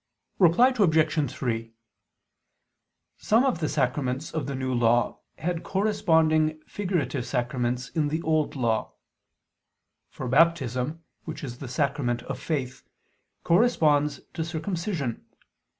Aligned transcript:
Reply 0.39 0.73
Obj. 0.75 1.31
3: 1.31 1.73
Some 3.17 3.45
of 3.45 3.59
the 3.59 3.69
sacraments 3.69 4.31
of 4.31 4.47
the 4.47 4.55
New 4.55 4.73
Law 4.73 5.19
had 5.37 5.61
corresponding 5.61 6.59
figurative 6.65 7.23
sacraments 7.23 7.89
in 7.89 8.07
the 8.07 8.19
Old 8.23 8.55
Law. 8.55 8.93
For 10.09 10.27
Baptism, 10.27 11.03
which 11.25 11.43
is 11.43 11.59
the 11.59 11.67
sacrament 11.67 12.23
of 12.23 12.39
Faith, 12.39 12.81
corresponds 13.43 14.21
to 14.33 14.43
circumcision. 14.43 15.23